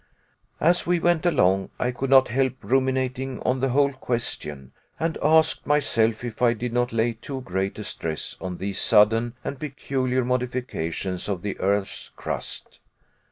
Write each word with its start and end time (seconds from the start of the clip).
As 0.59 0.87
we 0.87 0.99
went 0.99 1.27
along 1.27 1.69
I 1.77 1.91
could 1.91 2.09
not 2.09 2.29
help 2.29 2.55
ruminating 2.63 3.39
on 3.41 3.59
the 3.59 3.69
whole 3.69 3.93
question, 3.93 4.71
and 4.99 5.15
asked 5.21 5.67
myself 5.67 6.23
if 6.23 6.41
I 6.41 6.53
did 6.53 6.73
not 6.73 6.91
lay 6.91 7.13
too 7.13 7.41
great 7.41 7.77
a 7.77 7.83
stress 7.83 8.35
on 8.41 8.57
these 8.57 8.79
sudden 8.79 9.35
and 9.43 9.59
peculiar 9.59 10.25
modifications 10.25 11.29
of 11.29 11.43
the 11.43 11.59
earth's 11.59 12.09
crust. 12.15 12.79